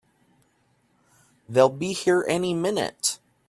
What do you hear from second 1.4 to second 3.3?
They'll be here any minute!